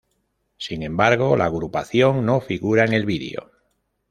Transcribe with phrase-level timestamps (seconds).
[0.57, 3.51] Sin embargo, la agrupación no figura en el vídeo.